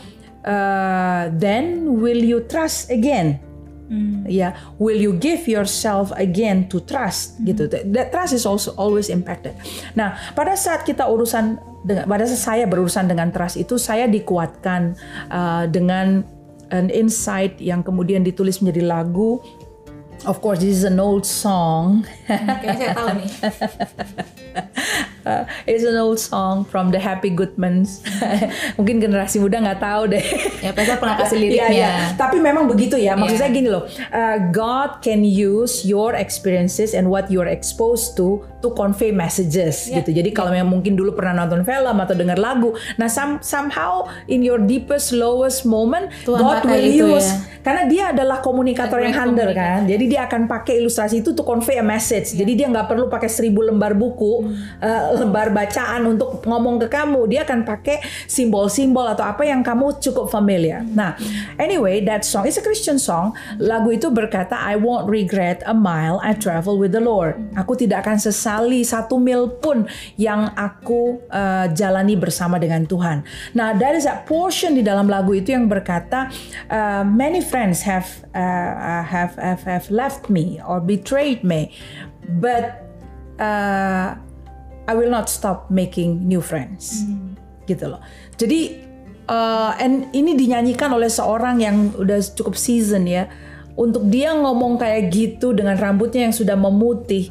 uh, 0.48 1.30
then 1.36 1.98
will 2.00 2.22
you 2.22 2.46
trust 2.48 2.90
again 2.94 3.42
Hmm. 3.86 4.26
Ya, 4.26 4.58
will 4.82 4.98
you 4.98 5.14
give 5.14 5.46
yourself 5.46 6.10
again 6.18 6.66
to 6.74 6.82
trust 6.82 7.38
hmm. 7.38 7.54
gitu. 7.54 7.70
That 7.70 8.10
trust 8.10 8.34
is 8.34 8.46
also 8.50 8.74
always 8.76 9.14
impacted. 9.14 9.54
Nah, 9.94 10.18
pada 10.34 10.58
saat 10.58 10.82
kita 10.84 11.06
urusan 11.06 11.62
dengan 11.86 12.10
pada 12.10 12.26
saat 12.26 12.42
saya 12.42 12.64
berurusan 12.66 13.06
dengan 13.06 13.30
trust 13.30 13.62
itu 13.62 13.78
saya 13.78 14.10
dikuatkan 14.10 14.98
uh, 15.30 15.70
dengan 15.70 16.26
an 16.74 16.90
insight 16.90 17.62
yang 17.62 17.86
kemudian 17.86 18.26
ditulis 18.26 18.58
menjadi 18.62 18.90
lagu. 18.90 19.38
Of 20.26 20.42
course, 20.42 20.66
this 20.66 20.82
is 20.82 20.86
an 20.90 20.98
old 20.98 21.22
song. 21.22 22.10
Kayaknya 22.26 22.74
saya 22.82 22.92
tahu 22.98 23.10
nih. 23.22 23.30
uh, 25.26 25.44
it's 25.66 25.84
an 25.84 25.98
old 25.98 26.22
song 26.22 26.64
from 26.64 26.94
the 26.94 27.02
Happy 27.02 27.34
Goodmans. 27.34 28.06
Mungkin 28.80 29.02
generasi 29.02 29.42
muda 29.42 29.60
nggak 29.60 29.82
tahu 29.82 30.14
deh. 30.14 30.26
Ya, 30.62 30.72
Pesa 30.72 31.02
pernah 31.02 31.18
kasih 31.20 31.38
liriknya. 31.44 31.70
ya, 31.74 31.90
ya. 31.90 31.94
Tapi 32.16 32.38
memang 32.40 32.70
begitu 32.70 32.96
ya. 32.96 33.18
Maksud 33.18 33.36
yeah. 33.36 33.42
saya 33.42 33.52
gini 33.52 33.68
loh. 33.68 33.84
Uh, 34.14 34.38
God 34.54 35.02
can 35.02 35.26
use 35.26 35.84
your 35.84 36.14
experiences 36.16 36.94
and 36.94 37.10
what 37.10 37.28
you're 37.28 37.50
exposed 37.50 38.16
to 38.16 38.46
to 38.66 38.74
convey 38.74 39.14
messages 39.14 39.86
yeah. 39.86 40.02
gitu. 40.02 40.16
Jadi 40.16 40.30
yeah. 40.32 40.38
kalau 40.38 40.54
yang 40.54 40.70
mungkin 40.70 40.98
dulu 40.98 41.14
pernah 41.14 41.46
nonton 41.46 41.62
film 41.62 41.98
atau 42.02 42.16
dengar 42.18 42.38
lagu, 42.42 42.74
nah 42.98 43.10
some, 43.10 43.42
somehow 43.46 44.10
in 44.26 44.42
your 44.42 44.58
deepest 44.58 45.14
lowest 45.14 45.66
moment 45.66 46.10
Tuhan 46.26 46.42
God 46.42 46.62
will 46.66 46.90
use 47.14 47.30
ya. 47.30 47.62
karena 47.62 47.84
dia 47.86 48.04
adalah 48.10 48.42
komunikator 48.42 48.98
yang 49.02 49.14
handal 49.14 49.50
kan. 49.54 49.86
Jadi 49.86 50.06
dia 50.10 50.26
akan 50.26 50.50
pakai 50.50 50.82
ilustrasi 50.82 51.22
itu 51.22 51.38
to 51.38 51.46
convey 51.46 51.78
a 51.78 51.86
message. 51.86 52.34
Yeah. 52.34 52.46
Jadi 52.46 52.52
dia 52.64 52.68
nggak 52.70 52.88
perlu 52.90 53.06
pakai 53.10 53.30
seribu 53.30 53.66
lembar 53.66 53.94
buku. 53.94 54.50
Hmm. 54.50 54.54
Uh, 54.82 55.04
lembar 55.16 55.56
bacaan 55.56 56.04
untuk 56.06 56.44
ngomong 56.44 56.82
ke 56.84 56.88
kamu, 56.92 57.26
dia 57.32 57.48
akan 57.48 57.64
pakai 57.64 58.04
simbol-simbol 58.28 59.08
atau 59.08 59.24
apa 59.24 59.48
yang 59.48 59.64
kamu 59.64 59.98
cukup 60.04 60.28
familiar. 60.28 60.84
Nah, 60.84 61.16
anyway, 61.56 62.04
that 62.04 62.28
song 62.28 62.44
is 62.46 62.60
a 62.60 62.64
Christian 62.64 63.00
song. 63.00 63.32
Lagu 63.58 63.96
itu 63.96 64.12
berkata, 64.12 64.60
I 64.60 64.76
won't 64.76 65.08
regret 65.08 65.64
a 65.64 65.74
mile 65.74 66.20
I 66.20 66.36
travel 66.36 66.76
with 66.76 66.92
the 66.92 67.02
Lord. 67.02 67.40
Aku 67.56 67.80
tidak 67.80 68.04
akan 68.04 68.20
sesali 68.20 68.84
satu 68.84 69.16
mil 69.16 69.48
pun 69.62 69.88
yang 70.20 70.52
aku 70.60 71.24
uh, 71.32 71.72
jalani 71.72 72.20
bersama 72.20 72.60
dengan 72.60 72.84
Tuhan. 72.84 73.24
Nah, 73.56 73.72
that 73.78 73.96
is 73.96 74.04
a 74.04 74.20
portion 74.28 74.76
di 74.76 74.84
dalam 74.84 75.08
lagu 75.08 75.32
itu 75.32 75.56
yang 75.56 75.72
berkata, 75.72 76.28
uh, 76.68 77.08
many 77.08 77.40
friends 77.40 77.86
have, 77.88 78.26
uh, 78.36 79.04
have 79.06 79.38
have 79.40 79.64
have 79.64 79.88
left 79.94 80.28
me 80.28 80.58
or 80.66 80.82
betrayed 80.82 81.46
me, 81.46 81.70
but 82.42 82.82
uh, 83.38 84.18
I 84.86 84.94
will 84.94 85.10
not 85.10 85.28
stop 85.30 85.70
making 85.74 86.26
new 86.26 86.42
friends. 86.42 87.06
Hmm. 87.06 87.38
Gitu 87.66 87.90
loh. 87.90 88.02
Jadi 88.38 88.86
uh, 89.30 89.74
and 89.82 90.10
ini 90.14 90.38
dinyanyikan 90.38 90.94
oleh 90.94 91.10
seorang 91.10 91.62
yang 91.62 91.94
udah 91.98 92.22
cukup 92.34 92.54
season 92.58 93.10
ya. 93.10 93.30
Untuk 93.76 94.08
dia 94.08 94.32
ngomong 94.32 94.80
kayak 94.80 95.12
gitu 95.12 95.52
dengan 95.52 95.76
rambutnya 95.76 96.32
yang 96.32 96.36
sudah 96.36 96.56
memutih, 96.56 97.28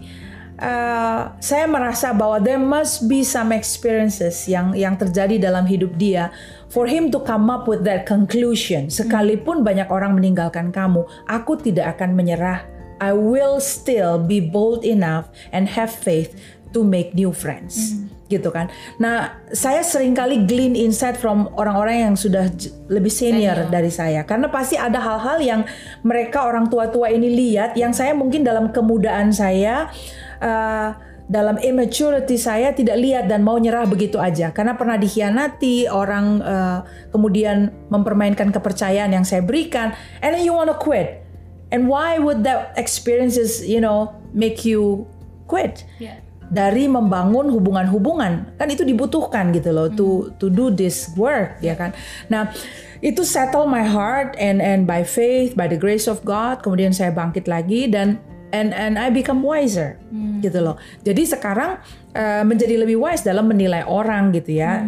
uh, 0.61 1.32
saya 1.40 1.64
merasa 1.64 2.12
bahwa 2.12 2.37
there 2.37 2.61
must 2.61 3.08
be 3.08 3.25
some 3.25 3.49
experiences 3.49 4.44
yang 4.44 4.76
yang 4.76 4.92
terjadi 5.00 5.40
dalam 5.40 5.64
hidup 5.64 5.96
dia 5.96 6.28
for 6.68 6.84
him 6.84 7.08
to 7.08 7.16
come 7.25 7.49
up 7.49 7.64
with 7.64 7.80
that 7.88 8.04
conclusion. 8.04 8.92
Sekalipun 8.92 9.64
banyak 9.64 9.88
orang 9.88 10.20
meninggalkan 10.20 10.68
kamu, 10.68 11.08
aku 11.32 11.56
tidak 11.56 11.96
akan 11.96 12.12
menyerah. 12.12 12.66
I 13.02 13.16
will 13.16 13.58
still 13.58 14.23
be 14.23 14.38
bold 14.38 14.87
enough 14.87 15.32
and 15.50 15.66
have 15.66 15.90
faith 15.90 16.37
to 16.74 16.82
make 16.82 17.14
new 17.14 17.30
friends. 17.30 17.94
Mm-hmm. 17.94 18.12
gitu 18.24 18.48
kan. 18.50 18.72
Nah, 18.96 19.36
saya 19.52 19.84
sering 19.84 20.16
kali 20.16 20.48
glean 20.48 20.72
insight 20.74 21.14
from 21.14 21.46
orang-orang 21.54 22.08
yang 22.08 22.14
sudah 22.16 22.48
lebih 22.88 23.12
senior, 23.12 23.54
senior 23.54 23.70
dari 23.70 23.92
saya 23.92 24.24
karena 24.24 24.48
pasti 24.48 24.80
ada 24.80 24.96
hal-hal 24.96 25.38
yang 25.44 25.60
mereka 26.02 26.42
orang 26.42 26.66
tua-tua 26.72 27.12
ini 27.12 27.30
lihat 27.30 27.76
yang 27.76 27.92
saya 27.92 28.16
mungkin 28.16 28.42
dalam 28.42 28.72
kemudaan 28.72 29.28
saya 29.30 29.92
uh, 30.40 30.96
dalam 31.24 31.56
immaturity 31.56 32.36
saya 32.36 32.76
tidak 32.76 33.00
lihat 33.00 33.24
dan 33.32 33.40
mau 33.40 33.56
nyerah 33.56 33.88
begitu 33.88 34.20
aja 34.20 34.52
karena 34.52 34.76
pernah 34.76 35.00
dikhianati 35.00 35.88
orang 35.88 36.44
uh, 36.44 36.84
kemudian 37.16 37.72
mempermainkan 37.88 38.52
kepercayaan 38.52 39.08
yang 39.08 39.24
saya 39.24 39.40
berikan 39.40 39.96
and 40.20 40.36
then 40.36 40.44
you 40.44 40.52
wanna 40.52 40.76
quit 40.76 41.24
and 41.72 41.88
why 41.88 42.20
would 42.20 42.44
that 42.44 42.76
experiences 42.76 43.64
you 43.64 43.80
know 43.80 44.12
make 44.36 44.68
you 44.68 45.08
quit 45.48 45.88
Yeah. 45.96 46.20
Dari 46.54 46.87
membangun 46.87 47.50
hubungan-hubungan. 47.50 48.54
Kan 48.54 48.68
itu 48.70 48.87
dibutuhkan 48.87 49.50
gitu 49.50 49.75
loh 49.75 49.90
to 49.90 50.30
to 50.38 50.46
do 50.46 50.70
this 50.70 51.11
work 51.18 51.58
ya 51.58 51.75
kan? 51.75 51.90
Nah 52.30 52.54
itu 53.02 53.26
settle 53.26 53.66
my 53.66 53.82
heart 53.82 54.38
and 54.38 54.62
and 54.62 54.87
by 54.87 55.02
faith 55.02 55.58
by 55.58 55.66
the 55.66 55.76
grace 55.76 56.06
of 56.06 56.23
God 56.23 56.62
kemudian 56.62 56.94
saya 56.94 57.11
bangkit 57.11 57.50
lagi 57.50 57.90
dan 57.90 58.23
and 58.54 58.70
and 58.70 58.94
I 58.94 59.11
become 59.11 59.42
wiser 59.42 59.99
gitu 60.38 60.62
loh. 60.62 60.78
Jadi 61.02 61.26
sekarang 61.26 61.82
eh, 62.14 62.46
menjadi 62.46 62.78
lebih 62.78 63.02
wise 63.02 63.26
dalam 63.26 63.50
menilai 63.50 63.82
orang 63.82 64.30
gitu 64.30 64.62
ya. 64.62 64.87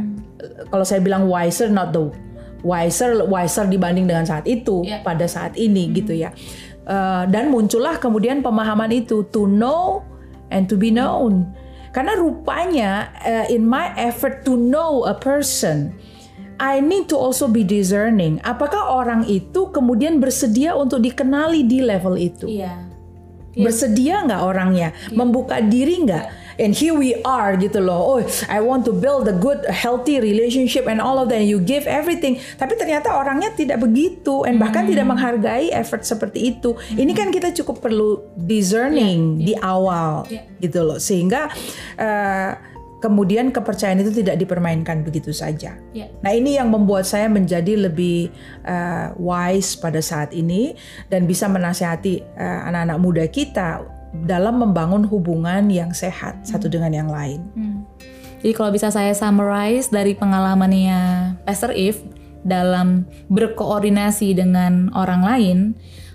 Kalau 0.70 0.87
saya 0.87 1.02
bilang 1.02 1.26
wiser 1.26 1.66
not 1.66 1.90
the 1.90 2.06
wiser 2.62 3.26
wiser 3.26 3.66
dibanding 3.66 4.06
dengan 4.06 4.23
saat 4.23 4.46
itu 4.46 4.87
Yeah. 4.87 5.02
pada 5.02 5.26
saat 5.26 5.58
ini 5.58 5.90
gitu 5.90 6.14
ya. 6.14 6.30
Eh, 6.87 7.25
dan 7.26 7.50
muncullah 7.50 7.99
kemudian 7.99 8.46
pemahaman 8.46 8.94
itu 8.94 9.26
to 9.35 9.50
know 9.50 10.06
and 10.50 10.70
to 10.70 10.78
be 10.78 10.92
known. 10.92 11.52
Karena 11.90 12.12
rupanya 12.12 13.08
uh, 13.24 13.46
in 13.48 13.64
my 13.64 13.92
effort 13.96 14.44
to 14.44 14.52
know 14.52 15.08
a 15.08 15.16
person, 15.16 15.96
I 16.60 16.80
need 16.80 17.08
to 17.12 17.16
also 17.16 17.48
be 17.48 17.64
discerning. 17.64 18.40
Apakah 18.44 18.92
orang 18.92 19.24
itu 19.28 19.72
kemudian 19.72 20.20
bersedia 20.20 20.76
untuk 20.76 21.00
dikenali 21.04 21.64
di 21.64 21.80
level 21.80 22.16
itu? 22.20 22.48
Iya. 22.48 22.84
Bersedia 23.56 24.24
nggak 24.28 24.42
orangnya? 24.44 24.92
Membuka 25.16 25.64
diri 25.64 26.04
nggak? 26.04 26.24
And 26.56 26.72
here 26.72 26.96
we 26.96 27.16
are 27.25 27.56
gitu 27.60 27.80
loh. 27.84 28.00
Oh, 28.16 28.20
I 28.48 28.64
want 28.64 28.88
to 28.88 28.92
build 28.96 29.28
a 29.28 29.36
good, 29.36 29.64
healthy 29.68 30.20
relationship 30.20 30.88
and 30.88 31.00
all 31.00 31.20
of 31.20 31.28
that. 31.28 31.44
And 31.44 31.48
you 31.48 31.60
give 31.60 31.84
everything. 31.84 32.40
Tapi 32.56 32.76
ternyata 32.80 33.12
orangnya 33.12 33.52
tidak 33.52 33.84
begitu, 33.84 34.48
and 34.48 34.56
bahkan 34.56 34.88
tidak 34.88 35.04
menghargai 35.04 35.68
effort 35.72 36.04
seperti 36.04 36.56
itu. 36.56 36.75
Ini 36.96 37.12
kan 37.12 37.28
kita 37.28 37.52
cukup 37.62 37.84
perlu 37.84 38.25
discerning 38.36 39.40
di 39.40 39.52
awal, 39.60 40.28
Yeah. 40.32 40.48
gitu 40.58 40.80
loh. 40.82 40.98
Sehingga 40.98 41.52
eh, 42.00 42.52
kemudian 42.96 43.52
kepercayaan 43.52 44.00
itu 44.02 44.25
tidak 44.25 44.40
dipermainkan 44.40 45.04
begitu 45.04 45.30
saja. 45.30 45.76
Iya. 45.92 46.08
Nah 46.25 46.32
ini 46.32 46.56
yang 46.56 46.72
membuat 46.72 47.04
saya 47.04 47.28
menjadi 47.28 47.86
lebih 47.86 48.32
uh, 48.64 49.12
wise 49.20 49.76
pada 49.76 50.00
saat 50.00 50.32
ini 50.32 50.75
dan 51.12 51.28
bisa 51.28 51.46
menasihati 51.46 52.25
uh, 52.34 52.66
anak-anak 52.66 52.98
muda 52.98 53.25
kita 53.28 53.84
dalam 54.25 54.62
membangun 54.62 55.04
hubungan 55.04 55.68
yang 55.68 55.92
sehat 55.92 56.46
satu 56.49 56.73
dengan 56.73 56.94
yang 56.94 57.11
lain. 57.11 57.44
Hmm. 57.52 57.85
Jadi 58.40 58.52
kalau 58.54 58.70
bisa 58.70 58.88
saya 58.94 59.11
summarize 59.12 59.90
dari 59.90 60.14
pengalamannya 60.14 61.35
Pastor 61.42 61.75
If 61.75 62.00
dalam 62.46 63.11
berkoordinasi 63.26 64.38
dengan 64.38 64.94
orang 64.94 65.23
lain, 65.26 65.58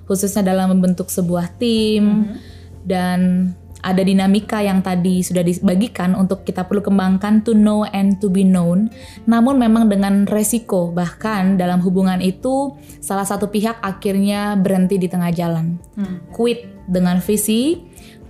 khususnya 0.07 0.47
dalam 0.47 0.71
membentuk 0.71 1.11
sebuah 1.11 1.59
tim 1.59 2.39
dan 2.87 3.51
ada 3.81 4.05
dinamika 4.05 4.61
yang 4.61 4.85
tadi 4.85 5.25
sudah 5.25 5.41
dibagikan 5.41 6.13
untuk 6.13 6.45
kita 6.45 6.69
perlu 6.69 6.85
kembangkan 6.85 7.41
to 7.41 7.57
know 7.57 7.83
and 7.89 8.21
to 8.21 8.29
be 8.29 8.45
known. 8.45 8.93
Namun 9.25 9.57
memang 9.57 9.89
dengan 9.89 10.29
resiko 10.29 10.93
bahkan 10.93 11.57
dalam 11.57 11.81
hubungan 11.81 12.21
itu 12.21 12.77
salah 13.01 13.25
satu 13.25 13.49
pihak 13.49 13.81
akhirnya 13.81 14.55
berhenti 14.55 15.01
di 15.01 15.09
tengah 15.09 15.33
jalan. 15.33 15.81
Quit 16.31 16.69
dengan 16.85 17.19
visi, 17.19 17.81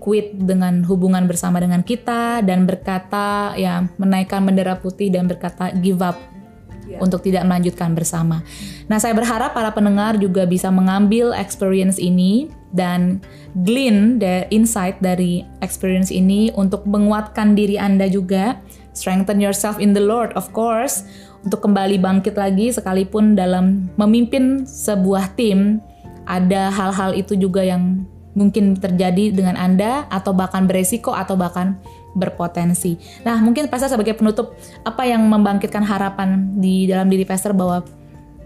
quit 0.01 0.33
dengan 0.33 0.81
hubungan 0.89 1.29
bersama 1.29 1.61
dengan 1.61 1.85
kita 1.85 2.41
dan 2.41 2.65
berkata 2.65 3.53
ya 3.53 3.85
menaikkan 4.01 4.41
bendera 4.41 4.81
putih 4.81 5.13
dan 5.13 5.29
berkata 5.29 5.69
give 5.77 6.01
up 6.01 6.17
untuk 6.99 7.23
tidak 7.23 7.47
melanjutkan 7.47 7.95
bersama. 7.95 8.43
Nah, 8.91 8.99
saya 8.99 9.15
berharap 9.15 9.55
para 9.55 9.71
pendengar 9.71 10.19
juga 10.19 10.43
bisa 10.43 10.67
mengambil 10.73 11.31
experience 11.31 12.01
ini 12.01 12.51
dan 12.75 13.23
glean 13.63 14.19
the 14.19 14.49
insight 14.51 14.99
dari 14.99 15.47
experience 15.63 16.11
ini 16.11 16.51
untuk 16.57 16.83
menguatkan 16.83 17.55
diri 17.55 17.79
Anda 17.79 18.11
juga, 18.11 18.59
strengthen 18.91 19.39
yourself 19.39 19.79
in 19.79 19.95
the 19.95 20.03
Lord 20.03 20.35
of 20.35 20.51
course, 20.51 21.07
untuk 21.47 21.63
kembali 21.63 22.01
bangkit 22.01 22.35
lagi 22.35 22.73
sekalipun 22.73 23.37
dalam 23.37 23.87
memimpin 23.95 24.67
sebuah 24.67 25.37
tim. 25.39 25.79
Ada 26.29 26.69
hal-hal 26.69 27.17
itu 27.17 27.33
juga 27.33 27.65
yang 27.65 28.05
mungkin 28.33 28.79
terjadi 28.79 29.35
dengan 29.35 29.59
Anda 29.59 30.07
atau 30.07 30.31
bahkan 30.31 30.65
beresiko 30.67 31.11
atau 31.11 31.35
bahkan 31.35 31.75
berpotensi. 32.15 32.99
Nah, 33.23 33.39
mungkin 33.39 33.71
Pastor 33.71 33.91
sebagai 33.91 34.15
penutup 34.15 34.55
apa 34.83 35.07
yang 35.07 35.23
membangkitkan 35.27 35.83
harapan 35.83 36.51
di 36.59 36.87
dalam 36.87 37.07
diri 37.07 37.23
Pastor 37.23 37.55
bahwa 37.55 37.83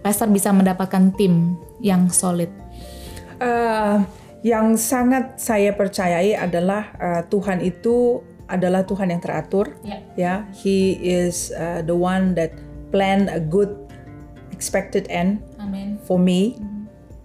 Pastor 0.05 0.29
bisa 0.29 0.53
mendapatkan 0.53 1.13
tim 1.17 1.57
yang 1.81 2.09
solid. 2.13 2.49
Uh, 3.41 4.05
yang 4.45 4.77
sangat 4.77 5.41
saya 5.41 5.73
percayai 5.73 6.37
adalah 6.37 6.93
uh, 7.01 7.21
Tuhan 7.25 7.65
itu 7.65 8.21
adalah 8.45 8.85
Tuhan 8.85 9.09
yang 9.09 9.21
teratur. 9.21 9.73
Ya. 9.81 9.97
Ya, 10.13 10.35
He 10.53 11.01
is 11.01 11.49
uh, 11.57 11.81
the 11.81 11.97
one 11.97 12.37
that 12.37 12.53
planned 12.93 13.33
a 13.33 13.41
good 13.41 13.73
expected 14.53 15.09
end 15.09 15.41
Amin. 15.57 15.97
for 16.05 16.21
me 16.21 16.55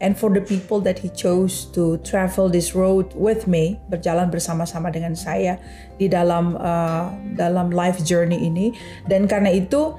and 0.00 0.16
for 0.16 0.32
the 0.32 0.40
people 0.40 0.80
that 0.80 0.98
he 0.98 1.12
chose 1.12 1.68
to 1.76 2.00
travel 2.00 2.48
this 2.48 2.72
road 2.72 3.12
with 3.14 3.44
me 3.44 3.76
berjalan 3.92 4.32
bersama-sama 4.32 4.88
dengan 4.88 5.12
saya 5.12 5.60
di 6.00 6.08
dalam 6.08 6.56
uh, 6.56 7.12
dalam 7.36 7.70
life 7.70 8.00
journey 8.02 8.48
ini 8.48 8.72
dan 9.06 9.28
karena 9.28 9.52
itu 9.52 9.94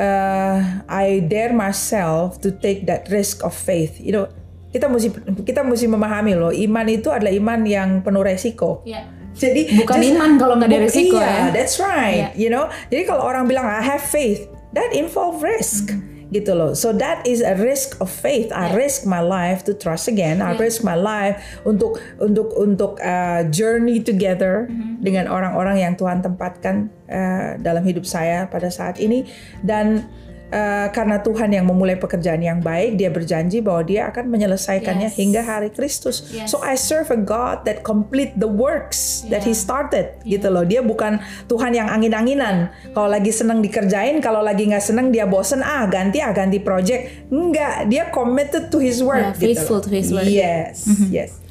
uh, 0.00 0.58
I 0.88 1.20
dare 1.28 1.52
myself 1.52 2.40
to 2.42 2.50
take 2.50 2.88
that 2.88 3.12
risk 3.12 3.44
of 3.44 3.52
faith 3.52 4.00
you 4.00 4.10
know 4.10 4.26
kita 4.72 4.88
mesti 4.88 5.12
kita 5.44 5.60
mesti 5.60 5.84
memahami 5.84 6.32
loh 6.32 6.48
iman 6.52 6.86
itu 6.88 7.12
adalah 7.12 7.32
iman 7.32 7.60
yang 7.68 7.88
penuh 8.00 8.24
resiko 8.24 8.80
Ya. 8.88 9.04
jadi 9.36 9.68
Bukan 9.84 10.00
iman 10.16 10.30
kalau 10.40 10.56
nggak 10.56 10.68
ada 10.72 10.78
resiko 10.80 11.16
iya, 11.20 11.28
ya. 11.28 11.44
that's 11.52 11.76
right. 11.80 12.32
You 12.36 12.52
know, 12.52 12.68
jadi 12.92 13.08
kalau 13.08 13.24
orang 13.24 13.48
bilang 13.48 13.64
I 13.64 13.80
have 13.80 14.04
faith, 14.04 14.44
that 14.76 14.92
involve 14.92 15.40
risk. 15.40 15.88
Gitu 16.32 16.56
loh. 16.56 16.72
So 16.72 16.96
that 16.96 17.28
is 17.28 17.44
a 17.44 17.52
risk 17.60 18.00
of 18.00 18.08
faith. 18.08 18.48
I 18.48 18.72
risk 18.72 19.04
my 19.04 19.20
life 19.20 19.68
to 19.68 19.76
trust 19.76 20.08
again. 20.08 20.40
I 20.40 20.56
risk 20.56 20.80
my 20.80 20.96
life 20.96 21.36
untuk 21.68 22.00
untuk 22.16 22.56
untuk 22.56 22.96
uh, 23.04 23.44
journey 23.52 24.00
together 24.00 24.64
dengan 25.04 25.28
orang-orang 25.28 25.84
yang 25.84 25.92
Tuhan 25.92 26.24
tempatkan 26.24 26.88
uh, 27.12 27.60
dalam 27.60 27.84
hidup 27.84 28.08
saya 28.08 28.48
pada 28.48 28.72
saat 28.72 28.96
ini 28.96 29.28
dan 29.60 30.08
uh, 30.52 30.92
karena 30.92 31.18
Tuhan 31.18 31.48
yang 31.50 31.64
memulai 31.64 31.96
pekerjaan 31.96 32.38
yang 32.38 32.60
baik, 32.60 32.94
Dia 32.94 33.08
berjanji 33.08 33.58
bahwa 33.58 33.82
Dia 33.82 34.12
akan 34.12 34.28
menyelesaikannya 34.28 35.08
Yes. 35.08 35.16
hingga 35.16 35.42
hari 35.42 35.72
Kristus. 35.72 36.28
Yes. 36.30 36.52
So 36.52 36.60
I 36.60 36.76
serve 36.76 37.08
a 37.08 37.18
God 37.18 37.64
that 37.64 37.80
complete 37.82 38.36
the 38.36 38.46
works 38.46 39.24
that 39.26 39.42
He 39.42 39.50
Yeah. 39.50 39.64
started 39.64 40.06
gitu 40.22 40.46
loh. 40.46 40.62
Dia 40.62 40.84
bukan 40.84 41.18
Tuhan 41.48 41.72
yang 41.72 41.88
angin-anginan. 41.88 42.68
Kalau 42.92 43.08
lagi 43.08 43.32
seneng 43.32 43.58
dikerjain, 43.58 44.20
kalau 44.20 44.44
lagi 44.44 44.68
nggak 44.68 44.84
seneng 44.84 45.08
dia 45.08 45.24
bosen 45.24 45.64
ah 45.64 45.88
ganti 45.88 46.20
ah 46.20 46.30
ganti 46.30 46.60
project. 46.60 47.32
Enggak, 47.32 47.88
dia 47.88 48.12
committed 48.12 48.68
to 48.68 48.78
His 48.78 49.00
work. 49.00 49.34
Yeah, 49.34 49.34
gitu 49.34 49.44
faithful 49.48 49.78
loh. 49.80 49.86
to 49.86 49.90
His 49.90 50.08
work. 50.12 50.28
Yes, 50.28 50.84
yes. 51.08 51.41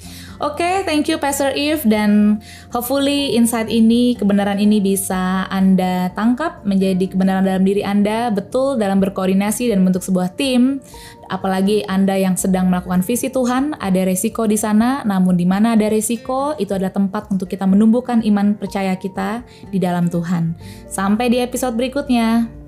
Oke, 0.41 0.81
thank 0.89 1.05
you 1.05 1.21
Pastor 1.21 1.53
Eve 1.53 1.85
dan 1.85 2.41
hopefully 2.73 3.37
insight 3.37 3.69
ini, 3.69 4.17
kebenaran 4.17 4.57
ini 4.57 4.81
bisa 4.81 5.45
Anda 5.53 6.09
tangkap 6.17 6.65
menjadi 6.65 7.13
kebenaran 7.13 7.45
dalam 7.45 7.61
diri 7.61 7.85
Anda, 7.85 8.33
betul 8.33 8.81
dalam 8.81 8.97
berkoordinasi 8.97 9.69
dan 9.69 9.85
bentuk 9.85 10.01
sebuah 10.01 10.33
tim. 10.33 10.81
Apalagi 11.29 11.85
Anda 11.85 12.17
yang 12.17 12.41
sedang 12.41 12.73
melakukan 12.73 13.05
visi 13.05 13.29
Tuhan, 13.29 13.77
ada 13.77 14.01
resiko 14.01 14.49
di 14.49 14.57
sana, 14.57 15.05
namun 15.05 15.37
di 15.37 15.45
mana 15.45 15.77
ada 15.77 15.85
resiko, 15.93 16.57
itu 16.57 16.73
adalah 16.73 16.89
tempat 16.89 17.29
untuk 17.29 17.45
kita 17.45 17.69
menumbuhkan 17.69 18.25
iman 18.25 18.57
percaya 18.57 18.97
kita 18.97 19.45
di 19.69 19.77
dalam 19.77 20.09
Tuhan. 20.09 20.57
Sampai 20.89 21.29
di 21.29 21.37
episode 21.37 21.77
berikutnya. 21.77 22.60